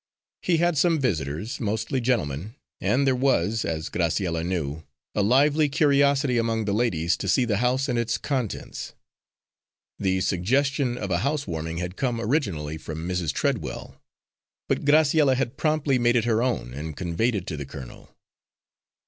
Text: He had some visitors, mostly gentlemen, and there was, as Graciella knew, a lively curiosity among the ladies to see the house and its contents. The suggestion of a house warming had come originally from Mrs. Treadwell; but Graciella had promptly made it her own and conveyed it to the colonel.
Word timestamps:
He 0.41 0.57
had 0.57 0.79
some 0.79 0.99
visitors, 0.99 1.59
mostly 1.59 2.01
gentlemen, 2.01 2.55
and 2.79 3.05
there 3.05 3.15
was, 3.15 3.63
as 3.63 3.87
Graciella 3.91 4.43
knew, 4.43 4.83
a 5.13 5.21
lively 5.21 5.69
curiosity 5.69 6.39
among 6.39 6.65
the 6.65 6.73
ladies 6.73 7.15
to 7.17 7.27
see 7.27 7.45
the 7.45 7.57
house 7.57 7.87
and 7.87 7.99
its 7.99 8.17
contents. 8.17 8.95
The 9.99 10.19
suggestion 10.21 10.97
of 10.97 11.11
a 11.11 11.19
house 11.19 11.45
warming 11.45 11.77
had 11.77 11.97
come 11.97 12.19
originally 12.19 12.79
from 12.79 13.07
Mrs. 13.07 13.31
Treadwell; 13.31 14.01
but 14.67 14.85
Graciella 14.85 15.35
had 15.35 15.55
promptly 15.55 15.99
made 15.99 16.15
it 16.15 16.25
her 16.25 16.41
own 16.41 16.73
and 16.73 16.97
conveyed 16.97 17.35
it 17.35 17.45
to 17.45 17.55
the 17.55 17.67
colonel. 17.67 18.09